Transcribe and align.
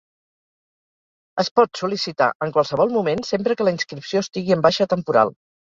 Es 1.43 1.51
pot 1.59 1.81
sol·licitar 1.81 2.31
en 2.47 2.55
qualsevol 2.57 2.97
moment 2.99 3.25
sempre 3.31 3.61
que 3.61 3.69
la 3.71 3.79
inscripció 3.79 4.27
estigui 4.29 4.59
en 4.59 4.69
baixa 4.71 4.93
temporal. 4.99 5.39